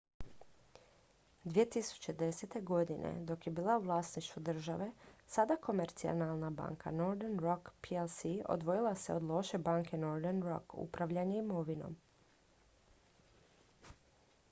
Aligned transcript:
2010. 1.55 2.61
godine 2.69 3.09
dok 3.27 3.47
je 3.47 3.51
bila 3.57 3.75
u 3.77 3.81
vlasništvu 3.81 4.41
države 4.47 4.87
sada 5.35 5.57
komercijalna 5.67 6.49
banka 6.61 6.91
northern 6.91 7.37
rock 7.39 7.69
plc 7.87 8.25
odvojila 8.55 8.95
se 9.01 9.13
od 9.13 9.23
loše 9.33 9.57
banke” 9.67 9.97
northern 10.05 10.41
rock 10.47 10.73
upravljanje 10.85 11.37
imovinom 11.37 11.95